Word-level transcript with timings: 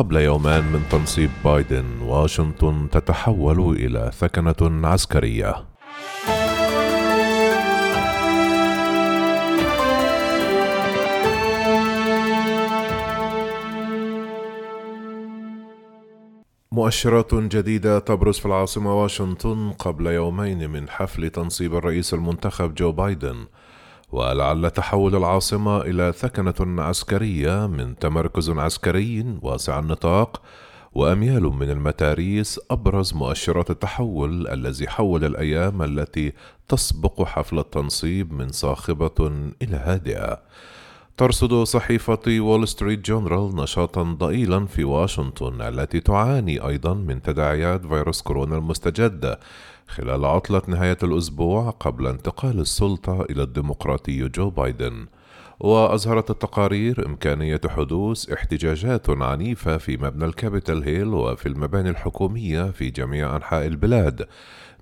قبل 0.00 0.16
يومان 0.16 0.64
من 0.64 0.82
تنصيب 0.90 1.30
بايدن 1.44 1.84
واشنطن 2.02 2.88
تتحول 2.92 3.76
إلى 3.76 4.10
ثكنه 4.14 4.88
عسكرية. 4.88 5.54
مؤشرات 16.72 17.34
جديدة 17.34 17.98
تبرز 17.98 18.38
في 18.38 18.46
العاصمة 18.46 19.02
واشنطن 19.02 19.72
قبل 19.72 20.06
يومين 20.06 20.70
من 20.70 20.88
حفل 20.88 21.30
تنصيب 21.30 21.74
الرئيس 21.74 22.14
المنتخب 22.14 22.74
جو 22.74 22.92
بايدن. 22.92 23.46
ولعل 24.12 24.70
تحول 24.70 25.16
العاصمة 25.16 25.80
إلى 25.80 26.12
ثكنة 26.12 26.82
عسكرية 26.82 27.66
من 27.66 27.98
تمركز 27.98 28.50
عسكري 28.50 29.38
واسع 29.42 29.78
النطاق 29.78 30.42
وأميال 30.92 31.42
من 31.42 31.70
المتاريس 31.70 32.60
أبرز 32.70 33.14
مؤشرات 33.14 33.70
التحول 33.70 34.48
الذي 34.48 34.88
حول 34.88 35.24
الأيام 35.24 35.82
التي 35.82 36.32
تسبق 36.68 37.22
حفل 37.22 37.58
التنصيب 37.58 38.32
من 38.32 38.48
صاخبة 38.48 39.30
إلى 39.62 39.76
هادئة. 39.76 40.42
ترصد 41.16 41.62
صحيفة 41.62 42.20
وول 42.28 42.68
ستريت 42.68 43.06
جورنال 43.06 43.56
نشاطا 43.56 44.02
ضئيلا 44.02 44.66
في 44.66 44.84
واشنطن 44.84 45.62
التي 45.62 46.00
تعاني 46.00 46.66
أيضا 46.66 46.94
من 46.94 47.22
تداعيات 47.22 47.86
فيروس 47.86 48.22
كورونا 48.22 48.56
المستجد. 48.58 49.38
خلال 49.86 50.24
عطلة 50.24 50.62
نهاية 50.66 50.98
الأسبوع 51.02 51.70
قبل 51.70 52.06
انتقال 52.06 52.60
السلطة 52.60 53.22
إلى 53.22 53.42
الديمقراطي 53.42 54.28
جو 54.28 54.50
بايدن. 54.50 55.06
وأظهرت 55.60 56.30
التقارير 56.30 57.06
إمكانية 57.06 57.60
حدوث 57.68 58.30
احتجاجات 58.30 59.10
عنيفة 59.10 59.76
في 59.76 59.96
مبنى 59.96 60.24
الكابيتال 60.24 60.82
هيل 60.84 61.08
وفي 61.08 61.46
المباني 61.46 61.90
الحكومية 61.90 62.70
في 62.70 62.90
جميع 62.90 63.36
أنحاء 63.36 63.66
البلاد 63.66 64.26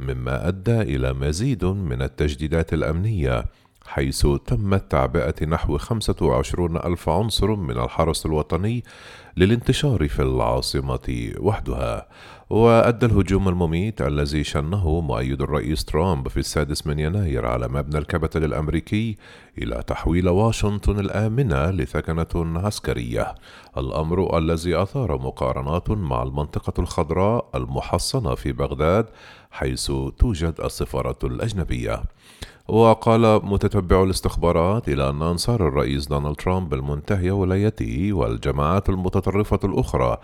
مما 0.01 0.49
أدى 0.49 0.81
إلى 0.81 1.13
مزيد 1.13 1.65
من 1.65 2.03
التجديدات 2.03 2.73
الأمنية. 2.73 3.45
حيث 3.89 4.27
تمت 4.47 4.91
تعبئة 4.91 5.47
نحو 5.47 5.79
25 5.79 6.77
ألف 6.77 7.09
عنصر 7.09 7.55
من 7.55 7.79
الحرس 7.79 8.27
الوطني 8.27 8.85
للانتشار 9.37 10.09
في 10.09 10.23
العاصمة 10.23 11.33
وحدها. 11.39 12.09
وأدى 12.51 13.07
الهجوم 13.07 13.49
المميت 13.49 14.03
الذي 14.03 14.45
شنه 14.45 15.01
مؤيد 15.01 15.43
الرئيس 15.43 15.85
ترامب 15.85 16.29
في 16.29 16.37
السادس 16.37 16.87
من 16.87 16.99
يناير 16.99 17.47
على 17.47 17.69
مبنى 17.69 17.99
الكابيتال 17.99 18.45
الأمريكي 18.45 19.17
إلى 19.59 19.83
تحويل 19.87 20.29
واشنطن 20.29 20.99
الآمنة 20.99 21.71
لثكنة 21.71 22.59
عسكرية. 22.59 23.35
الأمر 23.77 24.39
الذي 24.39 24.83
أثار 24.83 25.19
مقارنات 25.19 25.91
مع 25.91 26.23
المنطقة 26.23 26.73
الخضراء 26.79 27.49
المحصنة 27.55 28.35
في 28.35 28.53
بغداد 28.53 29.07
حيث 29.51 29.87
توجد 30.19 30.55
السفارة 30.65 31.19
الأجنبية. 31.25 32.03
وقال 32.69 33.47
متتبع 33.47 34.03
الاستخبارات 34.03 34.89
إلى 34.89 35.11
أن 35.11 35.23
أنصار 35.23 35.69
الرئيس 35.69 36.07
دونالد 36.07 36.37
ترامب 36.37 36.75
المنتهي 36.75 37.31
ولايته 37.31 38.13
والجماعات 38.13 38.89
المتطرفة 38.89 39.61
الأخرى 39.65 40.17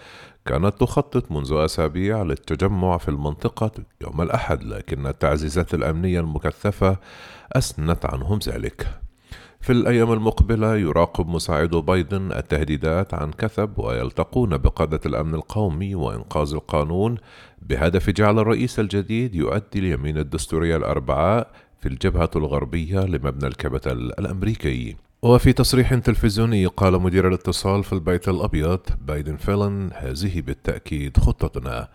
كانت 0.47 0.81
تخطط 0.81 1.33
منذ 1.33 1.53
أسابيع 1.53 2.23
للتجمع 2.23 2.99
في 2.99 3.09
المنطقة 3.09 3.71
يوم 4.01 4.23
الأحد 4.23 4.63
لكن 4.63 5.07
التعزيزات 5.07 5.75
الأمنية 5.75 6.21
المكثفة 6.21 6.97
أسنت 7.53 8.07
عنهم 8.07 8.39
ذلك. 8.49 8.87
في 9.61 9.73
الأيام 9.73 10.13
المقبلة 10.13 10.77
يراقب 10.77 11.29
مساعدو 11.29 11.81
بايدن 11.81 12.33
التهديدات 12.33 13.15
عن 13.15 13.31
كثب 13.31 13.79
ويلتقون 13.79 14.57
بقادة 14.57 15.01
الأمن 15.07 15.35
القومي 15.35 15.95
وإنقاذ 15.95 16.53
القانون 16.53 17.17
بهدف 17.63 18.11
جعل 18.11 18.39
الرئيس 18.39 18.81
الجديد 18.81 19.35
يؤدي 19.35 19.79
اليمين 19.79 20.19
الدستورية 20.19 20.77
الأربعاء 20.77 21.51
في 21.85 21.91
الجبهة 21.91 22.31
الغربية 22.37 23.01
لمبنى 23.01 23.47
الكابيتال 23.47 24.19
الأمريكي. 24.19 24.97
وفي 25.23 25.53
تصريح 25.53 25.95
تلفزيوني 25.95 26.67
قال 26.67 27.03
مدير 27.03 27.29
الاتصال 27.29 27.85
في 27.85 27.93
البيت 27.93 28.29
الأبيض 28.29 28.81
بايدن 29.07 29.37
فيلن 29.37 29.91
هذه 29.95 30.41
بالتأكيد 30.41 31.17
خطتنا. 31.17 31.89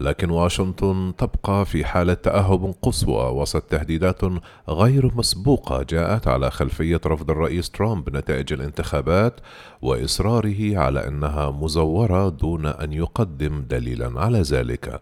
لكن 0.00 0.30
واشنطن 0.30 1.12
تبقى 1.18 1.66
في 1.66 1.84
حالة 1.84 2.14
تأهب 2.14 2.74
قصوى 2.82 3.24
وسط 3.24 3.62
تهديدات 3.62 4.20
غير 4.68 5.10
مسبوقة 5.14 5.82
جاءت 5.82 6.28
على 6.28 6.50
خلفية 6.50 7.00
رفض 7.06 7.30
الرئيس 7.30 7.70
ترامب 7.70 8.16
نتائج 8.16 8.52
الانتخابات 8.52 9.40
وإصراره 9.82 10.78
على 10.78 11.08
أنها 11.08 11.50
مزورة 11.50 12.28
دون 12.28 12.66
أن 12.66 12.92
يقدم 12.92 13.64
دليلا 13.70 14.20
على 14.20 14.40
ذلك. 14.40 15.00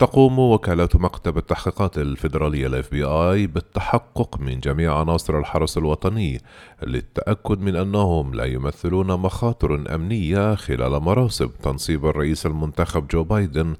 تقوم 0.00 0.38
وكالة 0.38 0.88
مكتب 0.94 1.38
التحقيقات 1.38 1.98
الفيدرالية 1.98 2.66
ال 2.66 2.90
FBI 2.90 3.46
بالتحقق 3.46 4.40
من 4.40 4.60
جميع 4.60 4.98
عناصر 4.98 5.38
الحرس 5.38 5.78
الوطني 5.78 6.40
للتأكد 6.82 7.60
من 7.60 7.76
أنهم 7.76 8.34
لا 8.34 8.44
يمثلون 8.44 9.06
مخاطر 9.06 9.94
أمنية 9.94 10.54
خلال 10.54 11.02
مراسم 11.02 11.48
تنصيب 11.62 12.06
الرئيس 12.06 12.46
المنتخب 12.46 13.08
جو 13.08 13.24
بايدن 13.24 13.74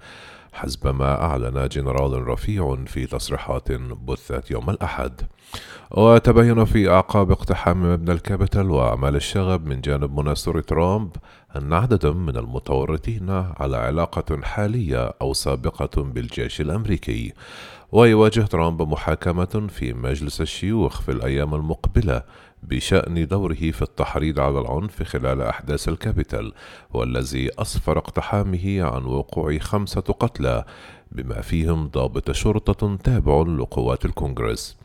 حسب 0.52 0.94
ما 0.94 1.22
أعلن 1.22 1.68
جنرال 1.68 2.28
رفيع 2.28 2.76
في 2.86 3.06
تصريحات 3.06 3.72
بثت 3.72 4.50
يوم 4.50 4.70
الأحد. 4.70 5.20
وتبين 5.90 6.64
في 6.64 6.90
أعقاب 6.90 7.30
اقتحام 7.30 7.92
مبنى 7.92 8.12
الكابيتال 8.12 8.70
وأعمال 8.70 9.16
الشغب 9.16 9.66
من 9.66 9.80
جانب 9.80 10.20
مناصر 10.20 10.60
ترامب 10.60 11.10
أن 11.56 11.72
عددا 11.72 12.10
من 12.10 12.36
المتورطين 12.36 13.30
على 13.30 13.76
علاقة 13.76 14.42
حالية 14.42 15.14
أو 15.22 15.32
سابقة 15.32 16.02
بالجيش 16.02 16.60
الأمريكي 16.60 17.32
ويواجه 17.92 18.40
ترامب 18.40 18.82
محاكمة 18.82 19.66
في 19.68 19.92
مجلس 19.92 20.40
الشيوخ 20.40 21.00
في 21.00 21.10
الأيام 21.10 21.54
المقبلة 21.54 22.22
بشأن 22.62 23.26
دوره 23.26 23.70
في 23.70 23.82
التحريض 23.82 24.40
على 24.40 24.60
العنف 24.60 25.02
خلال 25.02 25.42
أحداث 25.42 25.88
الكابيتال 25.88 26.52
والذي 26.92 27.50
أسفر 27.58 27.98
اقتحامه 27.98 28.82
عن 28.82 29.04
وقوع 29.04 29.58
خمسة 29.58 30.00
قتلى 30.00 30.64
بما 31.12 31.40
فيهم 31.40 31.88
ضابط 31.88 32.30
شرطة 32.30 32.96
تابع 32.96 33.42
لقوات 33.42 34.04
الكونغرس. 34.04 34.79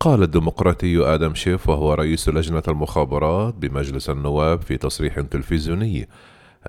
قال 0.00 0.22
الديمقراطي 0.22 1.14
آدم 1.14 1.34
شيف 1.34 1.68
وهو 1.68 1.94
رئيس 1.94 2.28
لجنة 2.28 2.62
المخابرات 2.68 3.54
بمجلس 3.54 4.10
النواب 4.10 4.62
في 4.62 4.76
تصريح 4.76 5.20
تلفزيوني 5.20 6.08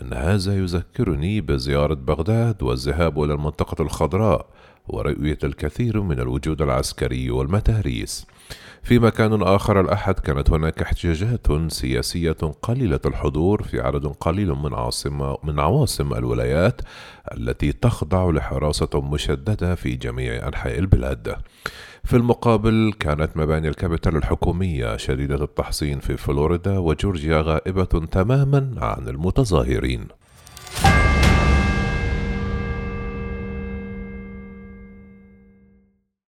أن 0.01 0.13
هذا 0.13 0.57
يذكرني 0.57 1.41
بزيارة 1.41 1.93
بغداد 1.93 2.63
والذهاب 2.63 3.23
إلى 3.23 3.33
المنطقة 3.33 3.81
الخضراء 3.81 4.45
ورؤية 4.87 5.37
الكثير 5.43 6.01
من 6.01 6.19
الوجود 6.19 6.61
العسكري 6.61 7.31
والمتاريس 7.31 8.25
في 8.83 8.99
مكان 8.99 9.41
آخر 9.41 9.81
الأحد 9.81 10.19
كانت 10.19 10.51
هناك 10.51 10.81
احتجاجات 10.81 11.47
سياسية 11.67 12.37
قليلة 12.61 12.99
الحضور 13.05 13.63
في 13.63 13.81
عدد 13.81 14.05
قليل 14.05 14.51
من 14.51 14.73
عاصمة 14.73 15.37
من 15.43 15.59
عواصم 15.59 16.13
الولايات 16.13 16.81
التي 17.37 17.71
تخضع 17.71 18.29
لحراسة 18.29 19.01
مشددة 19.01 19.75
في 19.75 19.95
جميع 19.95 20.47
أنحاء 20.47 20.79
البلاد. 20.79 21.35
في 22.09 22.15
المقابل 22.15 22.93
كانت 22.99 23.37
مباني 23.37 23.67
الكابيتال 23.67 24.15
الحكومية 24.15 24.97
شديدة 24.97 25.43
التحصين 25.43 25.99
في 25.99 26.17
فلوريدا 26.17 26.77
وجورجيا 26.77 27.41
غائبة 27.41 27.85
تماما 27.85 28.75
عن 28.77 29.07
المتظاهرين. 29.07 30.07